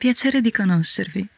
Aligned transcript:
piacere 0.00 0.40
di 0.40 0.50
conoscervi. 0.50 1.28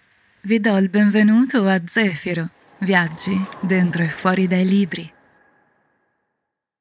Vi 0.42 0.60
do 0.60 0.76
il 0.76 0.88
benvenuto 0.88 1.66
a 1.66 1.82
Zefiro, 1.84 2.48
viaggi 2.78 3.36
dentro 3.58 4.04
e 4.04 4.08
fuori 4.08 4.46
dai 4.46 4.64
libri. 4.64 5.12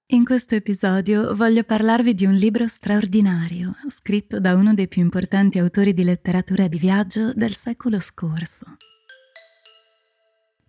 In 0.10 0.24
questo 0.24 0.54
episodio 0.54 1.34
voglio 1.34 1.64
parlarvi 1.64 2.14
di 2.14 2.28
un 2.28 2.36
libro 2.36 2.68
straordinario, 2.68 3.74
scritto 3.90 4.40
da 4.40 4.54
uno 4.54 4.76
dei 4.76 4.88
più 4.88 5.02
importanti 5.02 5.58
autori 5.58 5.96
di 5.96 6.04
letteratura 6.04 6.68
di 6.68 6.78
viaggio 6.78 7.34
del 7.34 7.56
secolo 7.56 8.00
scorso. 8.00 8.78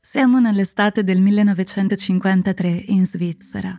Siamo 0.00 0.40
nell'estate 0.40 1.04
del 1.04 1.20
1953 1.20 2.84
in 2.86 3.04
Svizzera 3.04 3.76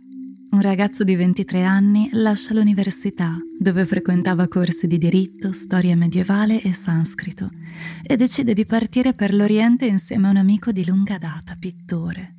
un 0.54 0.62
ragazzo 0.62 1.02
di 1.02 1.16
23 1.16 1.64
anni 1.64 2.10
lascia 2.12 2.54
l'università, 2.54 3.36
dove 3.58 3.84
frequentava 3.84 4.46
corsi 4.46 4.86
di 4.86 4.98
diritto, 4.98 5.52
storia 5.52 5.96
medievale 5.96 6.62
e 6.62 6.72
sanscrito, 6.72 7.50
e 8.04 8.14
decide 8.14 8.52
di 8.54 8.64
partire 8.64 9.14
per 9.14 9.34
l'Oriente 9.34 9.86
insieme 9.86 10.28
a 10.28 10.30
un 10.30 10.36
amico 10.36 10.70
di 10.70 10.86
lunga 10.86 11.18
data, 11.18 11.56
pittore. 11.58 12.34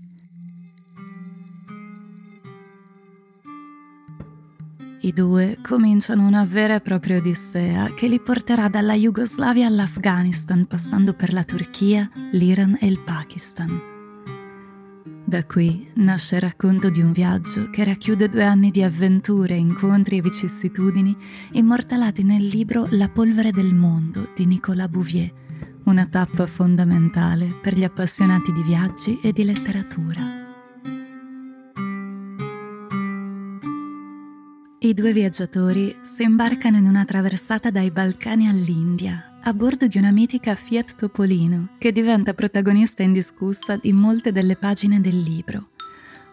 I 5.01 5.11
due 5.11 5.57
cominciano 5.61 6.25
una 6.25 6.45
vera 6.45 6.75
e 6.75 6.81
propria 6.81 7.17
odissea 7.17 7.93
che 7.93 8.07
li 8.07 8.21
porterà 8.21 8.69
dalla 8.69 8.93
Jugoslavia 8.93 9.67
all'Afghanistan, 9.67 10.65
passando 10.67 11.13
per 11.13 11.33
la 11.33 11.43
Turchia, 11.43 12.09
l'Iran 12.31 12.77
e 12.79 12.87
il 12.87 12.99
Pakistan. 12.99 13.94
Da 15.35 15.43
qui 15.43 15.85
nasce 15.95 16.35
il 16.35 16.41
racconto 16.43 16.89
di 16.89 17.01
un 17.01 17.11
viaggio 17.11 17.69
che 17.69 17.83
racchiude 17.83 18.29
due 18.29 18.45
anni 18.45 18.71
di 18.71 18.81
avventure, 18.81 19.53
incontri 19.53 20.15
e 20.15 20.21
vicissitudini 20.21 21.13
immortalati 21.51 22.23
nel 22.23 22.45
libro 22.45 22.87
La 22.91 23.09
polvere 23.09 23.51
del 23.51 23.73
mondo 23.73 24.31
di 24.33 24.45
Nicolas 24.45 24.87
Bouvier, 24.87 25.29
una 25.83 26.05
tappa 26.05 26.47
fondamentale 26.47 27.47
per 27.61 27.77
gli 27.77 27.83
appassionati 27.83 28.53
di 28.53 28.63
viaggi 28.63 29.19
e 29.19 29.33
di 29.33 29.43
letteratura. 29.43 30.21
I 34.79 34.93
due 34.93 35.11
viaggiatori 35.11 35.97
si 36.01 36.23
imbarcano 36.23 36.77
in 36.77 36.85
una 36.85 37.03
traversata 37.03 37.71
dai 37.71 37.91
Balcani 37.91 38.47
all'India, 38.47 39.34
a 39.47 39.53
bordo 39.53 39.85
di 39.85 39.99
una 39.99 40.09
mitica 40.09 40.55
Fiat 40.55 40.95
Topolino 40.95 41.67
che 41.77 41.91
diventa 41.91 42.33
protagonista 42.33 43.03
indiscussa 43.03 43.77
di 43.77 43.93
molte 43.93 44.31
delle 44.31 44.55
pagine 44.55 44.99
del 44.99 45.21
libro. 45.21 45.69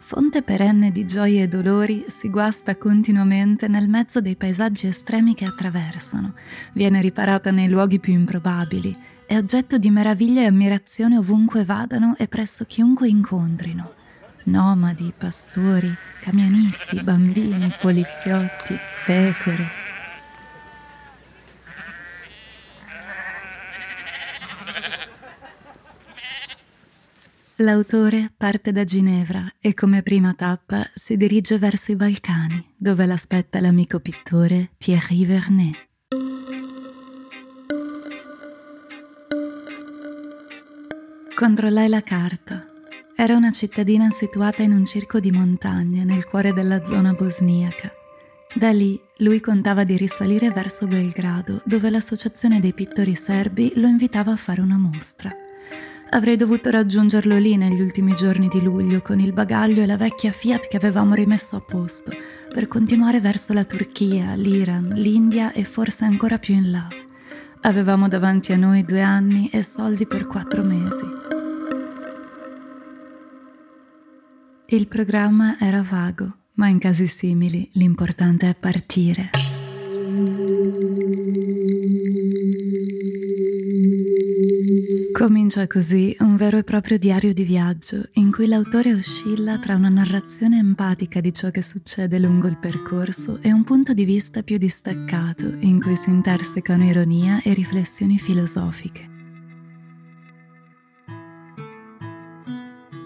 Fonte 0.00 0.40
perenne 0.40 0.90
di 0.90 1.04
gioie 1.06 1.42
e 1.42 1.48
dolori, 1.48 2.06
si 2.08 2.30
guasta 2.30 2.74
continuamente 2.76 3.68
nel 3.68 3.86
mezzo 3.86 4.22
dei 4.22 4.34
paesaggi 4.34 4.86
estremi 4.86 5.34
che 5.34 5.44
attraversano, 5.44 6.32
viene 6.72 7.02
riparata 7.02 7.50
nei 7.50 7.68
luoghi 7.68 8.00
più 8.00 8.14
improbabili, 8.14 8.96
è 9.26 9.36
oggetto 9.36 9.76
di 9.76 9.90
meraviglia 9.90 10.40
e 10.40 10.46
ammirazione 10.46 11.18
ovunque 11.18 11.64
vadano 11.64 12.14
e 12.16 12.28
presso 12.28 12.64
chiunque 12.64 13.08
incontrino. 13.08 13.92
Nomadi, 14.44 15.12
pastori, 15.16 15.94
camionisti, 16.22 17.02
bambini, 17.02 17.70
poliziotti, 17.78 18.74
pecore, 19.04 19.81
L'autore 27.62 28.32
parte 28.36 28.72
da 28.72 28.82
Ginevra 28.82 29.48
e 29.60 29.72
come 29.72 30.02
prima 30.02 30.34
tappa 30.34 30.84
si 30.94 31.16
dirige 31.16 31.58
verso 31.58 31.92
i 31.92 31.94
Balcani, 31.94 32.74
dove 32.76 33.06
l'aspetta 33.06 33.60
l'amico 33.60 34.00
pittore 34.00 34.70
Thierry 34.78 35.24
Vernet. 35.24 35.88
Controllai 41.36 41.88
la 41.88 42.02
carta. 42.02 42.66
Era 43.14 43.36
una 43.36 43.52
cittadina 43.52 44.10
situata 44.10 44.64
in 44.64 44.72
un 44.72 44.84
circo 44.84 45.20
di 45.20 45.30
montagne 45.30 46.02
nel 46.02 46.24
cuore 46.24 46.52
della 46.52 46.82
zona 46.82 47.12
bosniaca. 47.12 47.92
Da 48.56 48.72
lì 48.72 49.00
lui 49.18 49.38
contava 49.38 49.84
di 49.84 49.96
risalire 49.96 50.50
verso 50.50 50.88
Belgrado, 50.88 51.62
dove 51.64 51.90
l'associazione 51.90 52.58
dei 52.58 52.72
pittori 52.72 53.14
serbi 53.14 53.70
lo 53.76 53.86
invitava 53.86 54.32
a 54.32 54.36
fare 54.36 54.60
una 54.60 54.76
mostra. 54.76 55.30
Avrei 56.14 56.36
dovuto 56.36 56.68
raggiungerlo 56.68 57.38
lì 57.38 57.56
negli 57.56 57.80
ultimi 57.80 58.14
giorni 58.14 58.48
di 58.48 58.60
luglio 58.60 59.00
con 59.00 59.18
il 59.18 59.32
bagaglio 59.32 59.80
e 59.80 59.86
la 59.86 59.96
vecchia 59.96 60.30
Fiat 60.30 60.68
che 60.68 60.76
avevamo 60.76 61.14
rimesso 61.14 61.56
a 61.56 61.60
posto 61.60 62.12
per 62.52 62.68
continuare 62.68 63.18
verso 63.18 63.54
la 63.54 63.64
Turchia, 63.64 64.34
l'Iran, 64.34 64.88
l'India 64.88 65.52
e 65.52 65.64
forse 65.64 66.04
ancora 66.04 66.36
più 66.36 66.52
in 66.52 66.70
là. 66.70 66.86
Avevamo 67.62 68.08
davanti 68.08 68.52
a 68.52 68.56
noi 68.56 68.84
due 68.84 69.00
anni 69.00 69.48
e 69.48 69.62
soldi 69.62 70.06
per 70.06 70.26
quattro 70.26 70.62
mesi. 70.62 71.04
Il 74.66 74.86
programma 74.88 75.56
era 75.58 75.80
vago, 75.80 76.26
ma 76.54 76.68
in 76.68 76.78
casi 76.78 77.06
simili 77.06 77.70
l'importante 77.72 78.50
è 78.50 78.54
partire. 78.54 79.30
Comincia 85.22 85.68
così 85.68 86.16
un 86.18 86.34
vero 86.34 86.58
e 86.58 86.64
proprio 86.64 86.98
diario 86.98 87.32
di 87.32 87.44
viaggio 87.44 88.08
in 88.14 88.32
cui 88.32 88.48
l'autore 88.48 88.92
oscilla 88.92 89.56
tra 89.60 89.76
una 89.76 89.88
narrazione 89.88 90.58
empatica 90.58 91.20
di 91.20 91.32
ciò 91.32 91.52
che 91.52 91.62
succede 91.62 92.18
lungo 92.18 92.48
il 92.48 92.58
percorso 92.58 93.38
e 93.40 93.52
un 93.52 93.62
punto 93.62 93.92
di 93.92 94.04
vista 94.04 94.42
più 94.42 94.58
distaccato 94.58 95.44
in 95.60 95.80
cui 95.80 95.94
si 95.94 96.10
intersecano 96.10 96.86
ironia 96.86 97.40
e 97.40 97.54
riflessioni 97.54 98.18
filosofiche. 98.18 99.08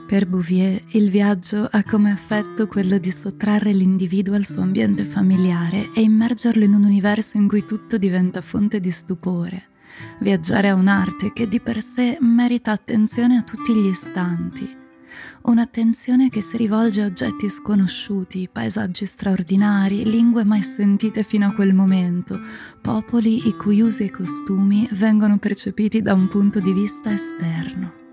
Per 0.09 0.27
Bouvier 0.27 0.85
il 0.93 1.11
viaggio 1.11 1.69
ha 1.71 1.85
come 1.85 2.13
effetto 2.13 2.67
quello 2.67 2.97
di 2.97 3.11
sottrarre 3.11 3.75
l'individuo 3.75 4.37
al 4.37 4.47
suo 4.47 4.63
ambiente 4.63 5.05
familiare 5.05 5.91
e 5.95 6.01
immergerlo 6.01 6.65
in 6.65 6.73
un 6.73 6.85
universo 6.85 7.37
in 7.37 7.47
cui 7.47 7.67
tutto 7.67 7.99
diventa 7.99 8.41
fonte 8.41 8.81
di 8.81 8.91
stupore 8.91 9.75
Viaggiare 10.21 10.69
è 10.69 10.73
un'arte 10.73 11.33
che 11.33 11.49
di 11.49 11.61
per 11.61 11.83
sé 11.83 12.17
merita 12.21 12.73
attenzione 12.73 13.37
a 13.37 13.43
tutti 13.43 13.75
gli 13.75 13.87
istanti. 13.87 14.85
Un'attenzione 15.43 16.29
che 16.29 16.43
si 16.43 16.57
rivolge 16.57 17.03
a 17.03 17.07
oggetti 17.07 17.49
sconosciuti, 17.49 18.49
paesaggi 18.51 19.07
straordinari, 19.07 20.05
lingue 20.05 20.45
mai 20.45 20.63
sentite 20.63 21.23
fino 21.23 21.47
a 21.47 21.53
quel 21.53 21.73
momento, 21.73 22.39
popoli 22.81 23.47
i 23.47 23.57
cui 23.57 23.81
usi 23.81 24.05
e 24.05 24.11
costumi 24.11 24.89
vengono 24.93 25.39
percepiti 25.39 26.03
da 26.03 26.15
un 26.15 26.29
punto 26.29 26.59
di 26.61 26.73
vista 26.73 27.13
esterno. 27.13 28.06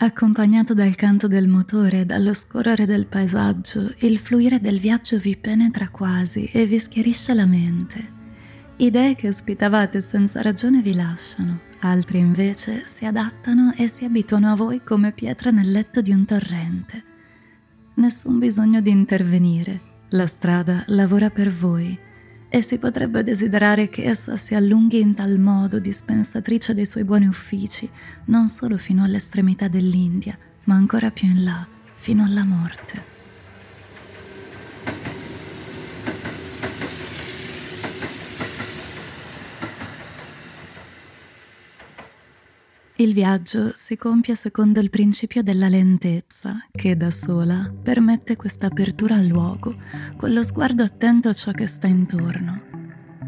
Accompagnato 0.00 0.74
dal 0.74 0.94
canto 0.94 1.26
del 1.26 1.48
motore, 1.48 2.06
dallo 2.06 2.32
scorrere 2.32 2.86
del 2.86 3.06
paesaggio, 3.06 3.92
il 3.98 4.18
fluire 4.18 4.60
del 4.60 4.78
viaggio 4.78 5.18
vi 5.18 5.36
penetra 5.36 5.88
quasi 5.88 6.44
e 6.52 6.66
vi 6.66 6.78
schiarisce 6.78 7.34
la 7.34 7.46
mente. 7.46 8.16
Idee 8.76 9.16
che 9.16 9.26
ospitavate 9.26 10.00
senza 10.00 10.40
ragione 10.40 10.82
vi 10.82 10.94
lasciano, 10.94 11.58
altre 11.80 12.18
invece 12.18 12.84
si 12.86 13.06
adattano 13.06 13.72
e 13.76 13.88
si 13.88 14.04
abituano 14.04 14.52
a 14.52 14.54
voi 14.54 14.84
come 14.84 15.10
pietre 15.10 15.50
nel 15.50 15.72
letto 15.72 16.00
di 16.00 16.12
un 16.12 16.24
torrente. 16.24 17.02
Nessun 17.94 18.38
bisogno 18.38 18.80
di 18.80 18.90
intervenire, 18.90 19.80
la 20.10 20.28
strada 20.28 20.84
lavora 20.86 21.28
per 21.28 21.50
voi 21.50 22.06
e 22.48 22.62
si 22.62 22.78
potrebbe 22.78 23.22
desiderare 23.22 23.88
che 23.88 24.04
essa 24.04 24.36
si 24.36 24.54
allunghi 24.54 25.00
in 25.00 25.14
tal 25.14 25.38
modo 25.38 25.78
dispensatrice 25.78 26.74
dei 26.74 26.86
suoi 26.86 27.04
buoni 27.04 27.26
uffici, 27.26 27.88
non 28.26 28.48
solo 28.48 28.78
fino 28.78 29.04
all'estremità 29.04 29.68
dell'India, 29.68 30.36
ma 30.64 30.74
ancora 30.74 31.10
più 31.10 31.28
in 31.28 31.44
là, 31.44 31.66
fino 31.96 32.24
alla 32.24 32.44
morte. 32.44 33.17
Il 43.00 43.14
viaggio 43.14 43.70
si 43.76 43.96
compie 43.96 44.34
secondo 44.34 44.80
il 44.80 44.90
principio 44.90 45.40
della 45.40 45.68
lentezza, 45.68 46.66
che 46.72 46.96
da 46.96 47.12
sola 47.12 47.72
permette 47.80 48.34
questa 48.34 48.66
apertura 48.66 49.14
al 49.14 49.26
luogo, 49.26 49.72
con 50.16 50.32
lo 50.32 50.42
sguardo 50.42 50.82
attento 50.82 51.28
a 51.28 51.32
ciò 51.32 51.52
che 51.52 51.68
sta 51.68 51.86
intorno. 51.86 52.60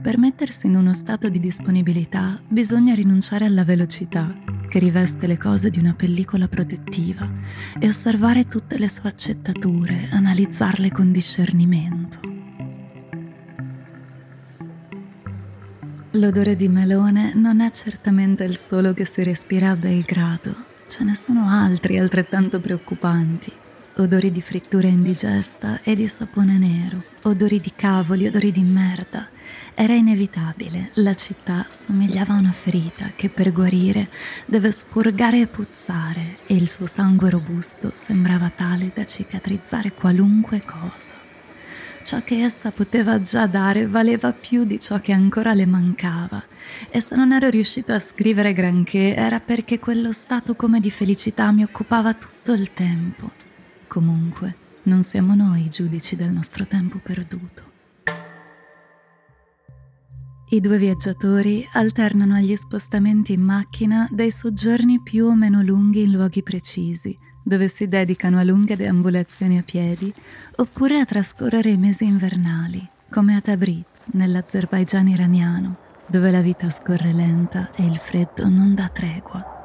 Per 0.02 0.18
mettersi 0.18 0.66
in 0.66 0.74
uno 0.74 0.92
stato 0.92 1.28
di 1.28 1.38
disponibilità 1.38 2.42
bisogna 2.48 2.94
rinunciare 2.94 3.44
alla 3.44 3.62
velocità, 3.62 4.36
che 4.68 4.80
riveste 4.80 5.28
le 5.28 5.38
cose 5.38 5.70
di 5.70 5.78
una 5.78 5.94
pellicola 5.94 6.48
protettiva, 6.48 7.30
e 7.78 7.86
osservare 7.86 8.48
tutte 8.48 8.76
le 8.76 8.88
sfaccettature, 8.88 10.08
analizzarle 10.10 10.90
con 10.90 11.12
discernimento. 11.12 12.39
L'odore 16.14 16.56
di 16.56 16.68
melone 16.68 17.34
non 17.36 17.60
è 17.60 17.70
certamente 17.70 18.42
il 18.42 18.56
solo 18.56 18.92
che 18.92 19.04
si 19.04 19.22
respira 19.22 19.70
a 19.70 19.76
Belgrado. 19.76 20.52
ce 20.88 21.04
ne 21.04 21.14
sono 21.14 21.48
altri 21.48 21.98
altrettanto 21.98 22.58
preoccupanti. 22.58 23.52
Odori 23.98 24.32
di 24.32 24.42
frittura 24.42 24.88
indigesta 24.88 25.78
e 25.84 25.94
di 25.94 26.08
sapone 26.08 26.58
nero, 26.58 27.04
odori 27.22 27.60
di 27.60 27.72
cavoli, 27.76 28.26
odori 28.26 28.50
di 28.50 28.64
merda. 28.64 29.28
Era 29.72 29.92
inevitabile, 29.92 30.90
la 30.94 31.14
città 31.14 31.66
somigliava 31.70 32.34
a 32.34 32.38
una 32.38 32.50
ferita 32.50 33.12
che 33.14 33.28
per 33.28 33.52
guarire 33.52 34.10
deve 34.46 34.72
spurgare 34.72 35.42
e 35.42 35.46
puzzare 35.46 36.38
e 36.44 36.56
il 36.56 36.68
suo 36.68 36.88
sangue 36.88 37.30
robusto 37.30 37.92
sembrava 37.94 38.50
tale 38.50 38.90
da 38.92 39.06
cicatrizzare 39.06 39.92
qualunque 39.92 40.60
cosa. 40.64 41.29
Ciò 42.10 42.24
che 42.24 42.42
essa 42.42 42.72
poteva 42.72 43.20
già 43.20 43.46
dare 43.46 43.86
valeva 43.86 44.32
più 44.32 44.64
di 44.64 44.80
ciò 44.80 45.00
che 45.00 45.12
ancora 45.12 45.54
le 45.54 45.64
mancava 45.64 46.42
e 46.90 47.00
se 47.00 47.14
non 47.14 47.32
ero 47.32 47.48
riuscito 47.48 47.92
a 47.92 48.00
scrivere 48.00 48.52
granché 48.52 49.14
era 49.14 49.38
perché 49.38 49.78
quello 49.78 50.10
stato 50.10 50.56
come 50.56 50.80
di 50.80 50.90
felicità 50.90 51.52
mi 51.52 51.62
occupava 51.62 52.12
tutto 52.14 52.52
il 52.52 52.72
tempo. 52.72 53.30
Comunque, 53.86 54.56
non 54.82 55.04
siamo 55.04 55.36
noi 55.36 55.66
i 55.66 55.70
giudici 55.70 56.16
del 56.16 56.30
nostro 56.30 56.66
tempo 56.66 56.98
perduto. 57.00 57.62
I 60.48 60.60
due 60.60 60.78
viaggiatori 60.78 61.64
alternano 61.74 62.34
agli 62.34 62.56
spostamenti 62.56 63.34
in 63.34 63.42
macchina 63.42 64.08
dei 64.10 64.32
soggiorni 64.32 65.00
più 65.00 65.26
o 65.26 65.36
meno 65.36 65.62
lunghi 65.62 66.02
in 66.02 66.10
luoghi 66.10 66.42
precisi, 66.42 67.16
dove 67.50 67.66
si 67.66 67.88
dedicano 67.88 68.38
a 68.38 68.44
lunghe 68.44 68.76
deambulazioni 68.76 69.58
a 69.58 69.64
piedi, 69.64 70.14
oppure 70.58 71.00
a 71.00 71.04
trascorrere 71.04 71.70
i 71.70 71.76
mesi 71.76 72.04
invernali, 72.04 72.88
come 73.10 73.34
a 73.34 73.40
Tabriz, 73.40 74.10
nell'Azerbaigian 74.12 75.08
iraniano, 75.08 75.76
dove 76.06 76.30
la 76.30 76.42
vita 76.42 76.70
scorre 76.70 77.12
lenta 77.12 77.72
e 77.74 77.84
il 77.84 77.96
freddo 77.96 78.48
non 78.48 78.76
dà 78.76 78.88
tregua. 78.88 79.59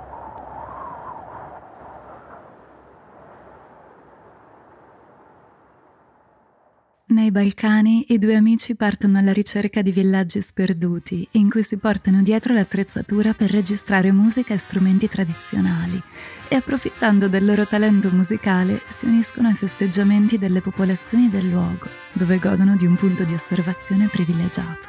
Nei 7.08 7.30
Balcani 7.30 8.04
i 8.10 8.18
due 8.18 8.36
amici 8.36 8.74
partono 8.74 9.20
alla 9.20 9.32
ricerca 9.32 9.84
di 9.84 9.92
villaggi 9.92 10.42
sperduti 10.42 11.28
in 11.34 11.52
cui 11.52 11.62
si 11.62 11.78
portano 11.78 12.24
dietro 12.24 12.52
l'attrezzatura 12.52 13.36
per 13.36 13.52
registrare 13.52 14.12
musica 14.12 14.56
e 14.56 14.58
strumenti 14.58 15.08
tradizionali 15.08 16.02
e 16.48 16.56
approfittando 16.56 17.28
del 17.28 17.46
loro 17.46 17.68
talento 17.68 18.10
musicale 18.10 18.82
si 18.90 19.06
uniscono 19.06 19.50
ai 19.50 19.54
festeggiamenti 19.54 20.40
delle 20.40 20.62
popolazioni 20.62 21.30
del 21.30 21.48
luogo, 21.48 21.88
dove 22.12 22.40
godono 22.40 22.76
di 22.76 22.88
un 22.88 22.96
punto 22.96 23.24
di 23.24 23.36
osservazione 23.36 24.08
privilegiato. 24.08 24.88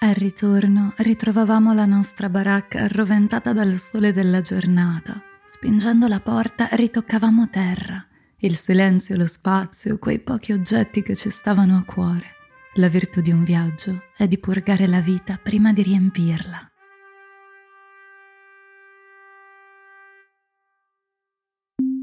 Al 0.00 0.14
ritorno 0.14 0.94
ritrovavamo 0.96 1.72
la 1.72 1.86
nostra 1.86 2.28
baracca 2.28 2.80
arroventata 2.80 3.52
dal 3.52 3.74
sole 3.74 4.12
della 4.12 4.40
giornata. 4.40 5.22
Spingendo 5.46 6.08
la 6.08 6.18
porta 6.18 6.68
ritoccavamo 6.72 7.48
terra 7.48 8.04
il 8.40 8.54
silenzio, 8.54 9.16
lo 9.16 9.26
spazio, 9.26 9.98
quei 9.98 10.18
pochi 10.18 10.52
oggetti 10.52 11.02
che 11.02 11.14
ci 11.14 11.30
stavano 11.30 11.76
a 11.76 11.84
cuore. 11.84 12.34
La 12.74 12.88
virtù 12.88 13.22
di 13.22 13.30
un 13.30 13.42
viaggio 13.42 14.02
è 14.16 14.28
di 14.28 14.38
purgare 14.38 14.86
la 14.86 15.00
vita 15.00 15.38
prima 15.42 15.72
di 15.72 15.82
riempirla. 15.82 16.70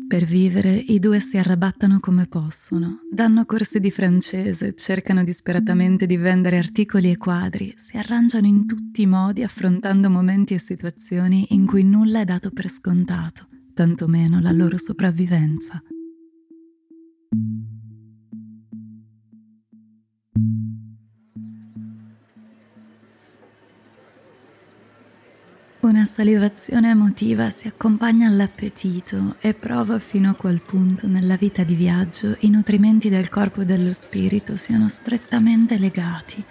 Per 0.08 0.26
vivere 0.26 0.74
i 0.76 1.00
due 1.00 1.20
si 1.20 1.38
arrabattano 1.38 2.00
come 2.00 2.28
possono, 2.28 3.00
danno 3.12 3.46
corsi 3.46 3.80
di 3.80 3.90
francese, 3.90 4.76
cercano 4.76 5.24
disperatamente 5.24 6.06
di 6.06 6.18
vendere 6.18 6.58
articoli 6.58 7.10
e 7.10 7.18
quadri, 7.18 7.74
si 7.78 7.98
arrangiano 7.98 8.46
in 8.46 8.68
tutti 8.68 9.02
i 9.04 9.08
modi 9.08 9.44
affrontando 9.44 10.12
momenti 10.12 10.54
e 10.54 10.60
situazioni 10.60 11.48
in 11.50 11.66
cui 11.66 11.84
nulla 11.84 12.20
è 12.20 12.26
dato 12.26 12.52
per 12.52 12.70
scontato, 12.70 13.48
tantomeno 13.74 14.40
la 14.40 14.52
loro 14.52 14.78
sopravvivenza. 14.78 15.82
Una 26.04 26.12
salivazione 26.12 26.90
emotiva 26.90 27.50
si 27.50 27.66
accompagna 27.66 28.28
all'appetito 28.28 29.38
e 29.40 29.54
prova 29.54 30.00
fino 30.00 30.30
a 30.30 30.34
quel 30.34 30.60
punto 30.60 31.08
nella 31.08 31.38
vita 31.38 31.64
di 31.64 31.76
viaggio 31.76 32.36
i 32.42 32.50
nutrimenti 32.50 33.08
del 33.08 33.30
corpo 33.30 33.62
e 33.62 33.66
dello 33.66 33.94
spirito 33.94 34.58
siano 34.58 34.90
strettamente 34.90 35.78
legati. 35.78 36.44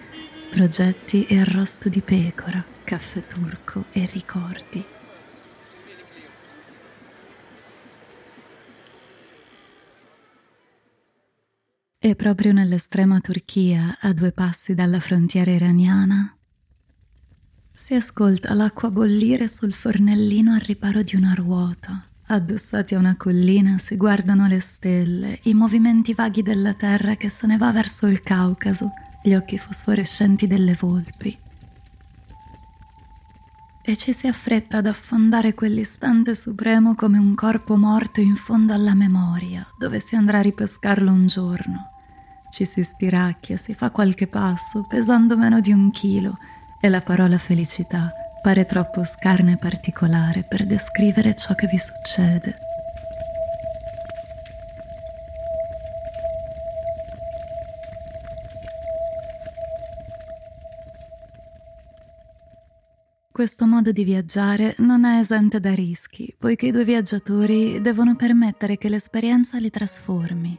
Progetti 0.48 1.26
e 1.26 1.38
arrosto 1.38 1.90
di 1.90 2.00
pecora, 2.00 2.64
caffè 2.82 3.26
turco 3.26 3.84
e 3.92 4.08
ricordi. 4.10 4.84
E 11.98 12.16
proprio 12.16 12.52
nell'estrema 12.54 13.20
Turchia, 13.20 13.98
a 14.00 14.14
due 14.14 14.32
passi 14.32 14.74
dalla 14.74 14.98
frontiera 14.98 15.50
iraniana, 15.50 16.38
si 17.74 17.94
ascolta 17.94 18.54
l'acqua 18.54 18.90
bollire 18.90 19.48
sul 19.48 19.72
fornellino 19.72 20.52
al 20.52 20.60
riparo 20.60 21.02
di 21.02 21.16
una 21.16 21.34
ruota. 21.34 22.04
Addossati 22.26 22.94
a 22.94 22.98
una 22.98 23.16
collina 23.16 23.78
si 23.78 23.96
guardano 23.96 24.46
le 24.46 24.60
stelle, 24.60 25.40
i 25.42 25.54
movimenti 25.54 26.14
vaghi 26.14 26.42
della 26.42 26.74
terra 26.74 27.16
che 27.16 27.28
se 27.28 27.46
ne 27.46 27.56
va 27.56 27.72
verso 27.72 28.06
il 28.06 28.22
Caucaso, 28.22 28.92
gli 29.22 29.34
occhi 29.34 29.58
fosforescenti 29.58 30.46
delle 30.46 30.76
volpi. 30.78 31.36
E 33.84 33.96
ci 33.96 34.12
si 34.12 34.28
affretta 34.28 34.78
ad 34.78 34.86
affondare 34.86 35.54
quell'istante 35.54 36.36
supremo 36.36 36.94
come 36.94 37.18
un 37.18 37.34
corpo 37.34 37.76
morto 37.76 38.20
in 38.20 38.36
fondo 38.36 38.72
alla 38.72 38.94
memoria, 38.94 39.66
dove 39.76 39.98
si 39.98 40.14
andrà 40.14 40.38
a 40.38 40.42
ripescarlo 40.42 41.10
un 41.10 41.26
giorno. 41.26 41.90
Ci 42.52 42.64
si 42.64 42.82
stiracchia, 42.82 43.56
si 43.56 43.74
fa 43.74 43.90
qualche 43.90 44.28
passo, 44.28 44.86
pesando 44.88 45.36
meno 45.36 45.60
di 45.60 45.72
un 45.72 45.90
chilo, 45.90 46.38
e 46.84 46.88
la 46.88 47.00
parola 47.00 47.38
felicità 47.38 48.12
pare 48.42 48.66
troppo 48.66 49.04
scarna 49.04 49.52
e 49.52 49.56
particolare 49.56 50.42
per 50.42 50.64
descrivere 50.64 51.36
ciò 51.36 51.54
che 51.54 51.68
vi 51.68 51.78
succede. 51.78 52.56
Questo 63.30 63.64
modo 63.64 63.92
di 63.92 64.02
viaggiare 64.02 64.74
non 64.78 65.04
è 65.04 65.20
esente 65.20 65.60
da 65.60 65.72
rischi, 65.72 66.34
poiché 66.36 66.66
i 66.66 66.72
due 66.72 66.84
viaggiatori 66.84 67.80
devono 67.80 68.16
permettere 68.16 68.76
che 68.76 68.88
l'esperienza 68.88 69.58
li 69.58 69.70
trasformi. 69.70 70.58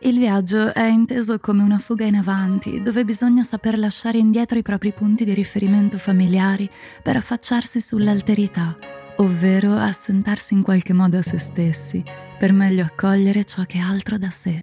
Il 0.00 0.18
viaggio 0.18 0.74
è 0.74 0.84
inteso 0.84 1.38
come 1.38 1.62
una 1.62 1.78
fuga 1.78 2.04
in 2.04 2.16
avanti, 2.16 2.82
dove 2.82 3.02
bisogna 3.04 3.42
saper 3.42 3.78
lasciare 3.78 4.18
indietro 4.18 4.58
i 4.58 4.62
propri 4.62 4.92
punti 4.92 5.24
di 5.24 5.32
riferimento 5.32 5.96
familiari 5.96 6.68
per 7.02 7.16
affacciarsi 7.16 7.80
sull'alterità, 7.80 8.76
ovvero 9.16 9.72
assentarsi 9.72 10.52
in 10.52 10.62
qualche 10.62 10.92
modo 10.92 11.16
a 11.16 11.22
se 11.22 11.38
stessi, 11.38 12.04
per 12.38 12.52
meglio 12.52 12.84
accogliere 12.84 13.44
ciò 13.44 13.64
che 13.64 13.78
è 13.78 13.80
altro 13.80 14.18
da 14.18 14.30
sé. 14.30 14.62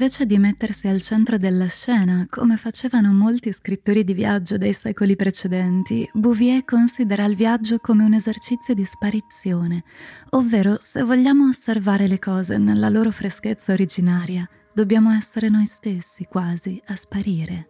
Invece 0.00 0.24
di 0.24 0.38
mettersi 0.38 0.88
al 0.88 1.02
centro 1.02 1.36
della 1.36 1.66
scena, 1.66 2.26
come 2.30 2.56
facevano 2.56 3.12
molti 3.12 3.52
scrittori 3.52 4.02
di 4.02 4.14
viaggio 4.14 4.56
dei 4.56 4.72
secoli 4.72 5.14
precedenti, 5.14 6.08
Bouvier 6.14 6.64
considera 6.64 7.26
il 7.26 7.36
viaggio 7.36 7.76
come 7.80 8.04
un 8.04 8.14
esercizio 8.14 8.72
di 8.72 8.86
sparizione, 8.86 9.84
ovvero 10.30 10.78
se 10.80 11.02
vogliamo 11.02 11.46
osservare 11.46 12.08
le 12.08 12.18
cose 12.18 12.56
nella 12.56 12.88
loro 12.88 13.10
freschezza 13.10 13.74
originaria, 13.74 14.48
dobbiamo 14.72 15.10
essere 15.10 15.50
noi 15.50 15.66
stessi 15.66 16.24
quasi 16.24 16.80
a 16.86 16.96
sparire. 16.96 17.69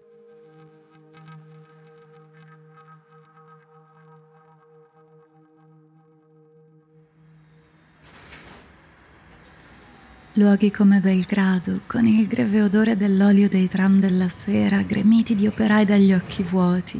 Luoghi 10.41 10.71
come 10.71 11.01
Belgrado, 11.01 11.83
con 11.87 12.07
il 12.07 12.27
greve 12.27 12.63
odore 12.63 12.97
dell'olio 12.97 13.47
dei 13.47 13.69
tram 13.69 14.01
della 14.01 14.31
sera, 14.31 14.81
gremiti 14.81 15.35
di 15.35 15.47
operai 15.47 15.85
dagli 15.85 16.15
occhi 16.15 16.43
vuoti, 16.43 16.99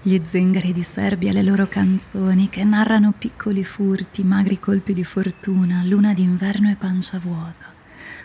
gli 0.00 0.18
zingari 0.22 0.72
di 0.72 0.82
Serbia, 0.82 1.30
le 1.32 1.42
loro 1.42 1.68
canzoni 1.68 2.48
che 2.48 2.64
narrano 2.64 3.12
piccoli 3.12 3.62
furti, 3.62 4.22
magri 4.22 4.58
colpi 4.58 4.94
di 4.94 5.04
fortuna, 5.04 5.82
luna 5.84 6.14
d'inverno 6.14 6.70
e 6.70 6.76
pancia 6.76 7.18
vuota. 7.18 7.66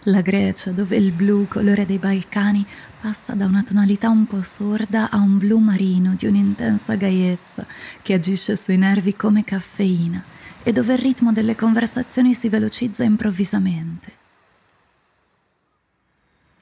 La 0.04 0.22
Grecia, 0.22 0.72
dove 0.72 0.96
il 0.96 1.12
blu, 1.12 1.46
colore 1.50 1.86
dei 1.86 1.98
Balcani, 1.98 2.66
passa 3.02 3.34
da 3.34 3.46
una 3.46 3.64
tonalità 3.64 4.08
un 4.08 4.26
po' 4.26 4.44
sorda 4.44 5.10
a 5.10 5.18
un 5.18 5.40
blu 5.40 5.58
marino 5.58 6.16
di 6.18 6.26
un'intensa 6.26 6.96
gaiezza 6.96 7.66
che 8.02 8.14
agisce 8.14 8.56
sui 8.56 8.78
nervi 8.78 9.14
come 9.14 9.44
caffeina 9.44 10.24
e 10.64 10.72
dove 10.72 10.94
il 10.94 11.00
ritmo 11.00 11.34
delle 11.34 11.58
conversazioni 11.58 12.34
si 12.34 12.48
velocizza 12.48 13.04
improvvisamente. 13.04 14.22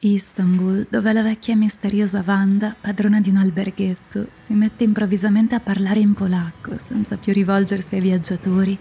Istanbul, 0.03 0.88
dove 0.89 1.13
la 1.13 1.22
vecchia 1.22 1.55
misteriosa 1.55 2.24
Wanda, 2.25 2.75
padrona 2.79 3.22
di 3.22 3.29
un 3.29 3.36
alberghetto, 3.36 4.29
si 4.34 4.53
mette 4.53 4.84
improvvisamente 4.84 5.53
a 5.53 5.60
parlare 5.60 6.00
in 6.00 6.15
polacco, 6.15 6.75
senza 6.79 7.17
più 7.17 7.31
rivolgersi 7.34 7.93
ai 7.93 8.01
viaggiatori, 8.01 8.75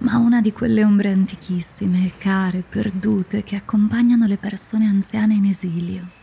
ma 0.00 0.12
a 0.12 0.18
una 0.18 0.42
di 0.42 0.52
quelle 0.52 0.84
ombre 0.84 1.12
antichissime, 1.12 2.12
care, 2.18 2.62
perdute, 2.68 3.42
che 3.42 3.56
accompagnano 3.56 4.26
le 4.26 4.36
persone 4.36 4.86
anziane 4.86 5.32
in 5.32 5.46
esilio. 5.46 6.15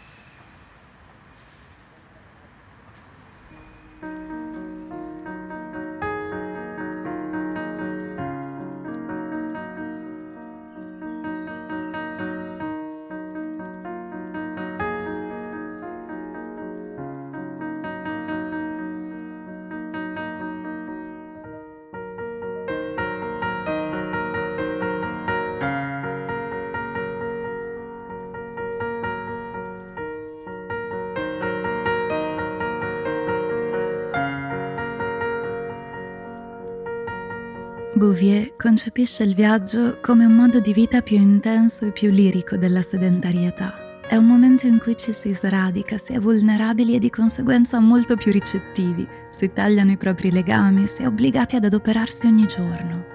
Bouvier 38.03 38.57
concepisce 38.57 39.23
il 39.23 39.33
viaggio 39.33 39.99
come 40.01 40.25
un 40.25 40.33
modo 40.33 40.59
di 40.59 40.73
vita 40.73 41.01
più 41.01 41.15
intenso 41.15 41.85
e 41.85 41.91
più 41.91 42.09
lirico 42.11 42.57
della 42.57 42.81
sedentarietà. 42.81 44.01
È 44.05 44.17
un 44.17 44.25
momento 44.25 44.67
in 44.67 44.77
cui 44.77 44.97
ci 44.97 45.13
si 45.13 45.33
sradica, 45.33 45.97
si 45.97 46.11
è 46.11 46.19
vulnerabili 46.19 46.95
e 46.95 46.99
di 46.99 47.09
conseguenza 47.09 47.79
molto 47.79 48.17
più 48.17 48.33
ricettivi, 48.33 49.07
si 49.31 49.53
tagliano 49.53 49.91
i 49.91 49.95
propri 49.95 50.31
legami, 50.31 50.85
si 50.85 51.03
è 51.03 51.07
obbligati 51.07 51.55
ad 51.55 51.63
adoperarsi 51.63 52.25
ogni 52.25 52.45
giorno. 52.45 53.05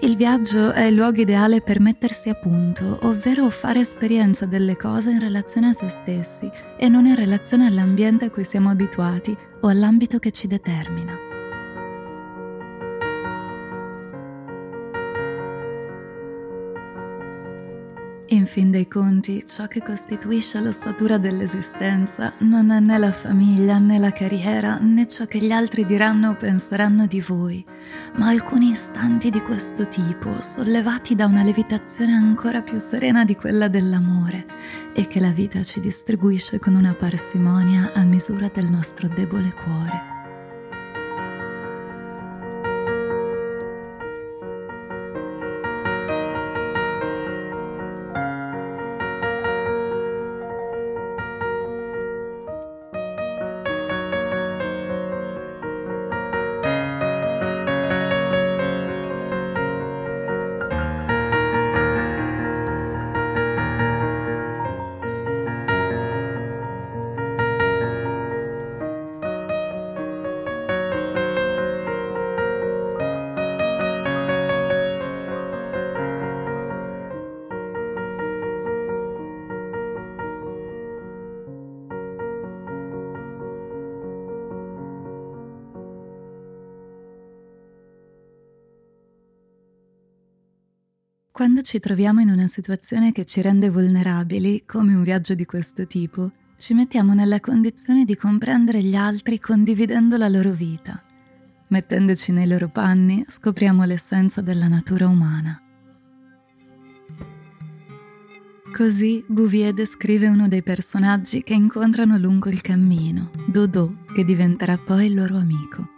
Il 0.00 0.16
viaggio 0.16 0.72
è 0.72 0.84
il 0.84 0.94
luogo 0.94 1.20
ideale 1.20 1.60
per 1.60 1.80
mettersi 1.80 2.30
a 2.30 2.34
punto, 2.36 3.00
ovvero 3.02 3.50
fare 3.50 3.80
esperienza 3.80 4.46
delle 4.46 4.78
cose 4.78 5.10
in 5.10 5.20
relazione 5.20 5.68
a 5.68 5.72
se 5.74 5.90
stessi 5.90 6.50
e 6.78 6.88
non 6.88 7.04
in 7.04 7.16
relazione 7.16 7.66
all'ambiente 7.66 8.24
a 8.24 8.30
cui 8.30 8.44
siamo 8.44 8.70
abituati 8.70 9.36
o 9.60 9.68
all'ambito 9.68 10.18
che 10.18 10.30
ci 10.30 10.46
determina. 10.46 11.25
In 18.30 18.44
fin 18.46 18.72
dei 18.72 18.88
conti, 18.88 19.44
ciò 19.46 19.68
che 19.68 19.80
costituisce 19.80 20.60
l'ossatura 20.60 21.16
dell'esistenza 21.16 22.32
non 22.38 22.72
è 22.72 22.80
né 22.80 22.98
la 22.98 23.12
famiglia 23.12 23.78
né 23.78 23.98
la 23.98 24.10
carriera 24.10 24.78
né 24.80 25.06
ciò 25.06 25.26
che 25.26 25.38
gli 25.38 25.52
altri 25.52 25.86
diranno 25.86 26.30
o 26.30 26.34
penseranno 26.34 27.06
di 27.06 27.20
voi, 27.20 27.64
ma 28.16 28.26
alcuni 28.26 28.70
istanti 28.70 29.30
di 29.30 29.40
questo 29.40 29.86
tipo, 29.86 30.42
sollevati 30.42 31.14
da 31.14 31.26
una 31.26 31.44
levitazione 31.44 32.14
ancora 32.14 32.62
più 32.62 32.80
serena 32.80 33.24
di 33.24 33.36
quella 33.36 33.68
dell'amore 33.68 34.44
e 34.92 35.06
che 35.06 35.20
la 35.20 35.30
vita 35.30 35.62
ci 35.62 35.78
distribuisce 35.78 36.58
con 36.58 36.74
una 36.74 36.94
parsimonia 36.94 37.92
a 37.94 38.02
misura 38.02 38.50
del 38.52 38.68
nostro 38.68 39.06
debole 39.06 39.52
cuore. 39.52 40.15
Quando 91.36 91.60
ci 91.60 91.80
troviamo 91.80 92.22
in 92.22 92.30
una 92.30 92.46
situazione 92.46 93.12
che 93.12 93.26
ci 93.26 93.42
rende 93.42 93.68
vulnerabili, 93.68 94.62
come 94.64 94.94
un 94.94 95.02
viaggio 95.02 95.34
di 95.34 95.44
questo 95.44 95.86
tipo, 95.86 96.30
ci 96.56 96.72
mettiamo 96.72 97.12
nella 97.12 97.40
condizione 97.40 98.06
di 98.06 98.16
comprendere 98.16 98.82
gli 98.82 98.94
altri 98.96 99.38
condividendo 99.38 100.16
la 100.16 100.28
loro 100.28 100.52
vita. 100.52 100.98
Mettendoci 101.66 102.32
nei 102.32 102.46
loro 102.46 102.70
panni 102.70 103.22
scopriamo 103.28 103.84
l'essenza 103.84 104.40
della 104.40 104.66
natura 104.66 105.08
umana. 105.08 105.60
Così 108.72 109.22
Bouvier 109.28 109.74
descrive 109.74 110.28
uno 110.28 110.48
dei 110.48 110.62
personaggi 110.62 111.42
che 111.42 111.52
incontrano 111.52 112.16
lungo 112.16 112.48
il 112.48 112.62
cammino, 112.62 113.30
Dodò, 113.46 113.92
che 114.14 114.24
diventerà 114.24 114.78
poi 114.78 115.08
il 115.08 115.14
loro 115.14 115.36
amico. 115.36 115.95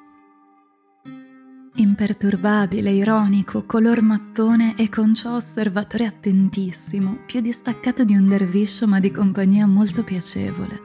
Imperturbabile, 1.78 2.90
ironico, 2.90 3.62
color 3.64 4.02
mattone 4.02 4.75
e 4.76 4.88
con 4.88 5.14
ciò 5.14 5.37
osservatore 5.37 6.06
attentissimo, 6.06 7.18
più 7.25 7.40
distaccato 7.40 8.02
di 8.02 8.16
un 8.16 8.26
derviscio 8.26 8.88
ma 8.88 8.99
di 8.99 9.12
compagnia 9.12 9.64
molto 9.64 10.02
piacevole. 10.02 10.80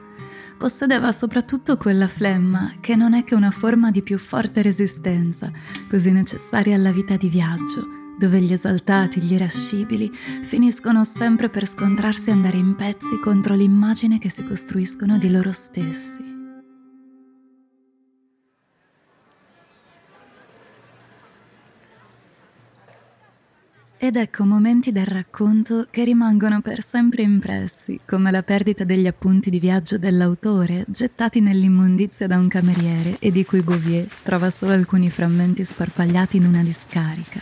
Possedeva 0.56 1.10
soprattutto 1.10 1.76
quella 1.78 2.06
flemma 2.06 2.74
che 2.78 2.94
non 2.94 3.14
è 3.14 3.24
che 3.24 3.34
una 3.34 3.50
forma 3.50 3.90
di 3.90 4.02
più 4.02 4.18
forte 4.18 4.62
resistenza, 4.62 5.50
così 5.90 6.12
necessaria 6.12 6.76
alla 6.76 6.92
vita 6.92 7.16
di 7.16 7.28
viaggio, 7.28 7.88
dove 8.16 8.40
gli 8.40 8.52
esaltati, 8.52 9.20
gli 9.20 9.32
irascibili 9.32 10.12
finiscono 10.44 11.02
sempre 11.02 11.48
per 11.48 11.66
scontrarsi 11.66 12.28
e 12.28 12.32
andare 12.34 12.58
in 12.58 12.76
pezzi 12.76 13.18
contro 13.20 13.56
l'immagine 13.56 14.20
che 14.20 14.30
si 14.30 14.44
costruiscono 14.44 15.18
di 15.18 15.28
loro 15.28 15.50
stessi. 15.50 16.23
Ed 24.04 24.16
ecco 24.16 24.44
momenti 24.44 24.92
del 24.92 25.06
racconto 25.06 25.86
che 25.90 26.04
rimangono 26.04 26.60
per 26.60 26.82
sempre 26.82 27.22
impressi, 27.22 27.98
come 28.06 28.30
la 28.30 28.42
perdita 28.42 28.84
degli 28.84 29.06
appunti 29.06 29.48
di 29.48 29.58
viaggio 29.58 29.96
dell'autore, 29.96 30.84
gettati 30.88 31.40
nell'immondizia 31.40 32.26
da 32.26 32.36
un 32.36 32.46
cameriere 32.46 33.16
e 33.18 33.32
di 33.32 33.46
cui 33.46 33.62
Bouvier 33.62 34.06
trova 34.22 34.50
solo 34.50 34.74
alcuni 34.74 35.08
frammenti 35.08 35.64
sparpagliati 35.64 36.36
in 36.36 36.44
una 36.44 36.62
discarica. 36.62 37.40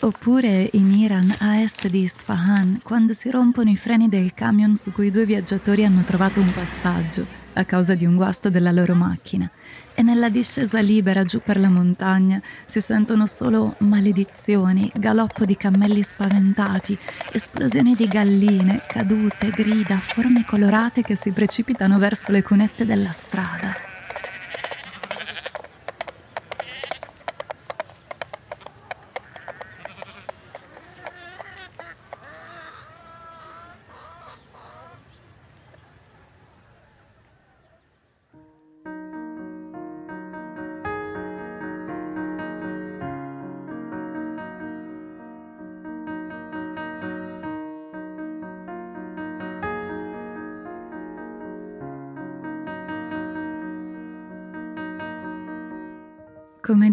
Oppure 0.00 0.68
in 0.70 0.92
Iran, 0.92 1.34
a 1.38 1.62
est 1.62 1.88
di 1.88 2.02
Isfahan, 2.02 2.80
quando 2.82 3.14
si 3.14 3.30
rompono 3.30 3.70
i 3.70 3.76
freni 3.78 4.10
del 4.10 4.34
camion 4.34 4.76
su 4.76 4.92
cui 4.92 5.10
due 5.10 5.24
viaggiatori 5.24 5.82
hanno 5.82 6.02
trovato 6.02 6.40
un 6.40 6.52
passaggio 6.52 7.45
a 7.56 7.64
causa 7.64 7.94
di 7.94 8.06
un 8.06 8.16
guasto 8.16 8.50
della 8.50 8.72
loro 8.72 8.94
macchina 8.94 9.50
e 9.94 10.02
nella 10.02 10.28
discesa 10.28 10.80
libera 10.80 11.24
giù 11.24 11.40
per 11.42 11.58
la 11.58 11.68
montagna 11.68 12.40
si 12.66 12.80
sentono 12.80 13.26
solo 13.26 13.76
maledizioni, 13.78 14.90
galoppo 14.94 15.44
di 15.44 15.56
cammelli 15.56 16.02
spaventati, 16.02 16.96
esplosioni 17.32 17.94
di 17.94 18.06
galline, 18.06 18.82
cadute, 18.86 19.48
grida, 19.48 19.96
forme 19.96 20.44
colorate 20.44 21.02
che 21.02 21.16
si 21.16 21.30
precipitano 21.30 21.98
verso 21.98 22.30
le 22.30 22.42
cunette 22.42 22.84
della 22.84 23.12
strada. 23.12 23.85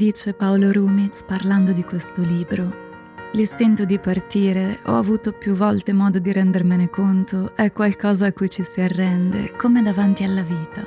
Dice 0.04 0.34
Paolo 0.34 0.74
Rumiz 0.74 1.24
parlando 1.26 1.72
di 1.72 1.82
questo 1.86 2.22
libro, 2.24 3.30
l'istinto 3.32 3.86
di 3.86 3.98
partire, 4.00 4.78
ho 4.88 4.98
avuto 4.98 5.32
più 5.32 5.54
volte 5.54 5.94
modo 5.94 6.20
di 6.20 6.34
rendermene 6.34 6.90
conto, 6.90 7.56
è 7.56 7.72
qualcosa 7.72 8.26
a 8.26 8.34
cui 8.34 8.50
ci 8.50 8.66
si 8.66 8.82
arrende, 8.82 9.54
come 9.56 9.82
davanti 9.82 10.26
alla 10.26 10.42
vita. 10.42 10.86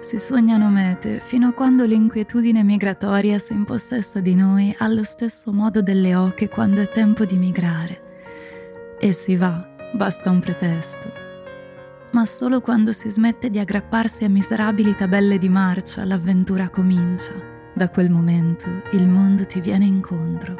Si 0.00 0.18
sognano 0.18 0.70
mete 0.70 1.20
fino 1.22 1.48
a 1.48 1.52
quando 1.52 1.84
l'inquietudine 1.84 2.62
migratoria 2.62 3.38
si 3.38 3.52
impossessa 3.52 4.20
di 4.20 4.34
noi 4.34 4.74
allo 4.78 5.04
stesso 5.04 5.52
modo 5.52 5.82
delle 5.82 6.14
oche 6.14 6.48
quando 6.48 6.80
è 6.80 6.88
tempo 6.88 7.26
di 7.26 7.36
migrare. 7.36 8.96
E 8.98 9.12
si 9.12 9.36
va, 9.36 9.68
basta 9.92 10.30
un 10.30 10.40
pretesto. 10.40 11.12
Ma 12.12 12.24
solo 12.24 12.62
quando 12.62 12.94
si 12.94 13.10
smette 13.10 13.50
di 13.50 13.58
aggrapparsi 13.58 14.24
a 14.24 14.30
miserabili 14.30 14.94
tabelle 14.94 15.36
di 15.36 15.50
marcia 15.50 16.06
l'avventura 16.06 16.70
comincia. 16.70 17.55
Da 17.76 17.90
quel 17.90 18.08
momento 18.08 18.70
il 18.92 19.06
mondo 19.06 19.44
ti 19.44 19.60
viene 19.60 19.84
incontro. 19.84 20.54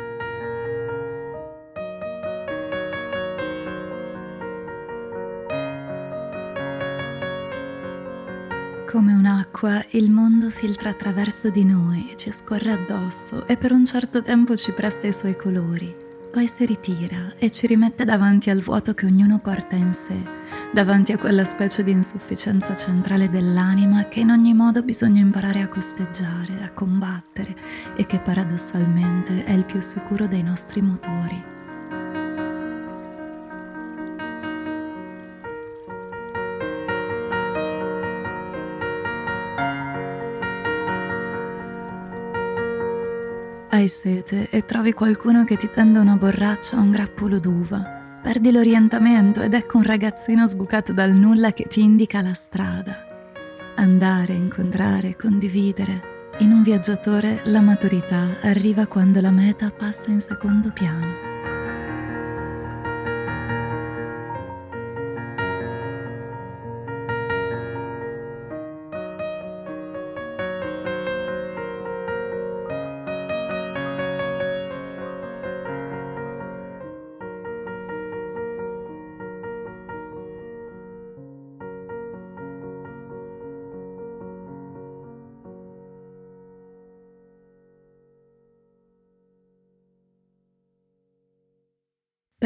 Come 8.87 9.15
un'acqua, 9.15 9.83
il 9.93 10.11
mondo 10.11 10.51
filtra 10.51 10.91
attraverso 10.91 11.49
di 11.49 11.65
noi, 11.65 12.13
ci 12.17 12.31
scorre 12.31 12.73
addosso 12.73 13.47
e 13.47 13.57
per 13.57 13.73
un 13.73 13.87
certo 13.87 14.21
tempo 14.21 14.55
ci 14.55 14.73
presta 14.73 15.07
i 15.07 15.13
suoi 15.15 15.37
colori 15.37 16.06
poi 16.37 16.49
si 16.49 16.66
ritira 16.66 17.33
e 17.38 17.50
ci 17.50 17.66
rimette 17.66 18.05
davanti 18.05 18.50
al 18.50 18.61
vuoto 18.61 18.93
che 18.93 19.07
ognuno 19.07 19.38
porta 19.38 19.75
in 19.75 19.95
sé, 19.95 20.23
davanti 20.71 21.12
a 21.12 21.16
quella 21.16 21.47
specie 21.47 21.83
di 21.83 21.93
insufficienza 21.93 22.76
centrale 22.76 23.31
dell'anima 23.31 24.07
che 24.09 24.21
in 24.21 24.28
ogni 24.28 24.52
modo 24.52 24.83
bisogna 24.83 25.23
imparare 25.23 25.62
a 25.62 25.69
costeggiare, 25.69 26.62
a 26.62 26.73
combattere 26.73 27.57
e 27.97 28.05
che 28.05 28.19
paradossalmente 28.19 29.45
è 29.45 29.52
il 29.52 29.64
più 29.64 29.81
sicuro 29.81 30.26
dei 30.26 30.43
nostri 30.43 30.83
motori. 30.83 31.56
Hai 43.76 43.89
sete 43.89 44.49
e 44.49 44.65
trovi 44.65 44.95
qualcuno 44.95 45.45
che 45.45 45.58
ti 45.58 45.69
tende 45.69 45.99
una 45.99 46.17
borraccia 46.17 46.78
o 46.78 46.80
un 46.80 46.91
grappolo 46.91 47.39
d'uva. 47.39 48.21
Perdi 48.23 48.50
l'orientamento 48.50 49.43
ed 49.43 49.52
ecco 49.52 49.76
un 49.76 49.82
ragazzino 49.82 50.47
sbucato 50.47 50.95
dal 50.95 51.12
nulla 51.12 51.52
che 51.52 51.65
ti 51.65 51.82
indica 51.82 52.23
la 52.23 52.32
strada. 52.32 53.04
Andare, 53.75 54.32
incontrare, 54.32 55.15
condividere. 55.15 56.30
In 56.39 56.52
un 56.52 56.62
viaggiatore 56.62 57.43
la 57.45 57.60
maturità 57.60 58.39
arriva 58.41 58.86
quando 58.86 59.21
la 59.21 59.30
meta 59.30 59.71
passa 59.71 60.10
in 60.10 60.23
secondo 60.23 60.71
piano. 60.73 61.36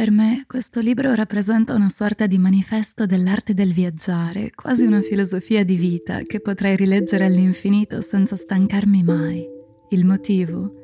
Per 0.00 0.10
me 0.10 0.44
questo 0.46 0.80
libro 0.80 1.14
rappresenta 1.14 1.74
una 1.74 1.90
sorta 1.90 2.26
di 2.26 2.38
manifesto 2.38 3.04
dell'arte 3.04 3.52
del 3.52 3.74
viaggiare, 3.74 4.50
quasi 4.54 4.86
una 4.86 5.02
filosofia 5.02 5.62
di 5.62 5.76
vita 5.76 6.22
che 6.22 6.40
potrei 6.40 6.74
rileggere 6.74 7.26
all'infinito 7.26 8.00
senza 8.00 8.34
stancarmi 8.34 9.02
mai. 9.02 9.44
Il 9.90 10.06
motivo? 10.06 10.79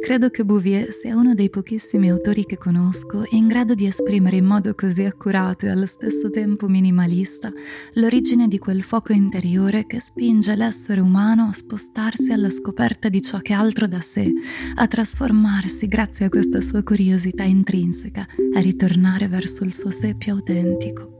Credo 0.00 0.30
che 0.30 0.44
Bouvier 0.44 0.92
sia 0.92 1.16
uno 1.16 1.34
dei 1.34 1.50
pochissimi 1.50 2.08
autori 2.08 2.44
che 2.44 2.58
conosco 2.58 3.24
in 3.30 3.48
grado 3.48 3.74
di 3.74 3.86
esprimere 3.86 4.36
in 4.36 4.44
modo 4.44 4.74
così 4.74 5.02
accurato 5.02 5.66
e 5.66 5.70
allo 5.70 5.86
stesso 5.86 6.30
tempo 6.30 6.68
minimalista 6.68 7.50
l'origine 7.94 8.46
di 8.46 8.58
quel 8.58 8.82
fuoco 8.82 9.12
interiore 9.12 9.86
che 9.86 10.00
spinge 10.00 10.54
l'essere 10.54 11.00
umano 11.00 11.48
a 11.48 11.52
spostarsi 11.52 12.30
alla 12.32 12.50
scoperta 12.50 13.08
di 13.08 13.20
ciò 13.20 13.38
che 13.38 13.52
è 13.52 13.56
altro 13.56 13.86
da 13.88 14.00
sé, 14.00 14.32
a 14.76 14.86
trasformarsi 14.86 15.88
grazie 15.88 16.26
a 16.26 16.28
questa 16.28 16.60
sua 16.60 16.82
curiosità 16.82 17.42
intrinseca, 17.42 18.26
a 18.54 18.60
ritornare 18.60 19.28
verso 19.28 19.64
il 19.64 19.74
suo 19.74 19.90
sé 19.90 20.14
più 20.14 20.32
autentico. 20.32 21.15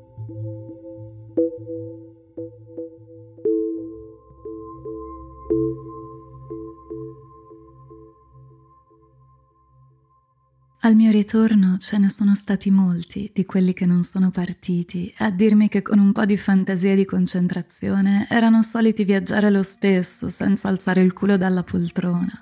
Al 10.86 10.94
mio 10.94 11.10
ritorno 11.10 11.78
ce 11.78 11.98
ne 11.98 12.08
sono 12.08 12.36
stati 12.36 12.70
molti 12.70 13.32
di 13.34 13.44
quelli 13.44 13.72
che 13.72 13.86
non 13.86 14.04
sono 14.04 14.30
partiti 14.30 15.12
a 15.18 15.32
dirmi 15.32 15.68
che 15.68 15.82
con 15.82 15.98
un 15.98 16.12
po' 16.12 16.24
di 16.24 16.36
fantasia 16.36 16.92
e 16.92 16.94
di 16.94 17.04
concentrazione 17.04 18.28
erano 18.30 18.62
soliti 18.62 19.02
viaggiare 19.02 19.50
lo 19.50 19.64
stesso 19.64 20.28
senza 20.28 20.68
alzare 20.68 21.02
il 21.02 21.12
culo 21.12 21.36
dalla 21.36 21.64
poltrona. 21.64 22.40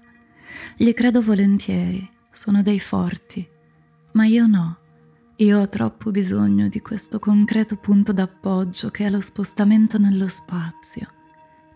Gli 0.77 0.93
credo 0.93 1.23
volentieri, 1.23 2.07
sono 2.31 2.61
dei 2.61 2.81
forti, 2.81 3.49
ma 4.13 4.27
io 4.27 4.47
no. 4.47 4.77
Io 5.37 5.61
ho 5.61 5.69
troppo 5.71 6.11
bisogno 6.11 6.69
di 6.69 6.81
questo 6.81 7.19
concreto 7.19 7.77
punto 7.77 8.13
d'appoggio 8.13 8.91
che 8.91 9.07
è 9.07 9.11
lo 9.11 9.23
spostamento 9.23 9.97
nello 9.97 10.29
spazio 10.29 11.14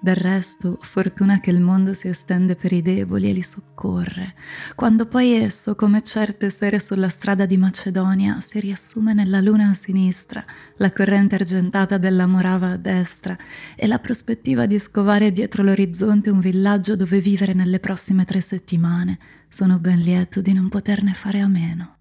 del 0.01 0.17
resto, 0.17 0.79
fortuna 0.81 1.41
che 1.41 1.51
il 1.51 1.61
mondo 1.61 1.95
si 1.95 2.09
estende 2.09 2.55
per 2.55 2.73
i 2.73 2.83
deboli 2.83 3.29
e 3.29 3.33
li 3.33 3.43
soccorre, 3.43 4.35
quando 4.75 5.07
poi 5.07 5.33
esso, 5.33 5.75
come 5.75 6.03
certe 6.03 6.51
sere 6.51 6.79
sulla 6.81 7.09
strada 7.09 7.47
di 7.47 7.57
Macedonia, 7.57 8.41
si 8.41 8.61
riassume 8.61 9.13
nella 9.13 9.41
luna 9.41 9.71
a 9.71 9.75
sinistra, 9.75 10.45
la 10.77 10.93
corrente 10.93 11.35
argentata 11.35 11.99
della 11.99 12.27
Morava 12.27 12.71
a 12.71 12.77
destra 12.77 13.37
e 13.75 13.87
la 13.87 13.99
prospettiva 13.99 14.67
di 14.67 14.79
scovare 14.79 15.33
dietro 15.33 15.63
l'orizzonte 15.63 16.31
un 16.31 16.41
villaggio 16.41 16.97
dove 16.97 17.21
vivere 17.21 17.53
nelle 17.53 17.81
prossime 17.81 18.25
tre 18.25 18.41
settimane, 18.41 19.19
sono 19.49 19.79
ben 19.79 19.99
lieto 19.99 20.41
di 20.41 20.53
non 20.53 20.69
poterne 20.69 21.15
fare 21.15 21.41
a 21.41 21.49
meno. 21.49 21.98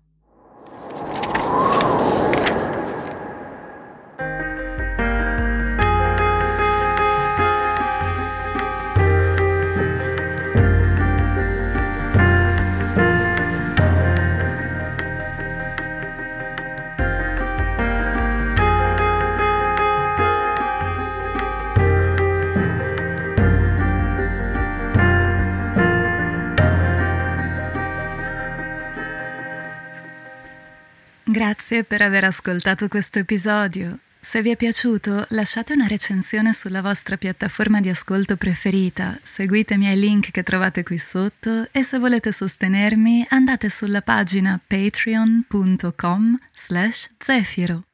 Grazie 31.47 31.85
per 31.85 32.01
aver 32.01 32.25
ascoltato 32.25 32.89
questo 32.89 33.19
episodio. 33.19 33.99
Se 34.19 34.41
vi 34.41 34.49
è 34.49 34.57
piaciuto, 34.57 35.27
lasciate 35.29 35.71
una 35.71 35.87
recensione 35.87 36.51
sulla 36.51 36.81
vostra 36.81 37.15
piattaforma 37.15 37.79
di 37.79 37.87
ascolto 37.87 38.35
preferita, 38.35 39.17
seguitemi 39.23 39.87
ai 39.87 39.97
link 39.97 40.31
che 40.31 40.43
trovate 40.43 40.83
qui 40.83 40.97
sotto 40.97 41.69
e 41.71 41.83
se 41.83 41.99
volete 41.99 42.33
sostenermi 42.33 43.27
andate 43.29 43.69
sulla 43.69 44.01
pagina 44.01 44.59
patreon.com 44.67 46.35
slash 46.53 47.11
zefiro. 47.17 47.86